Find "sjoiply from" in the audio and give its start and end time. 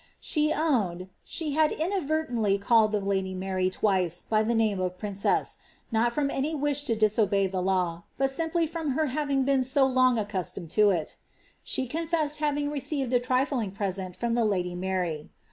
8.31-8.93